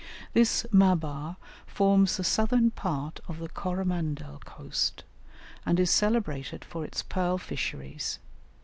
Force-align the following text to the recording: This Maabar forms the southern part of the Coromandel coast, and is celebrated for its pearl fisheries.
This 0.33 0.65
Maabar 0.73 1.35
forms 1.67 2.17
the 2.17 2.23
southern 2.23 2.71
part 2.71 3.19
of 3.27 3.37
the 3.37 3.47
Coromandel 3.49 4.39
coast, 4.45 5.03
and 5.63 5.79
is 5.79 5.91
celebrated 5.91 6.65
for 6.65 6.83
its 6.83 7.03
pearl 7.03 7.37
fisheries. 7.37 8.17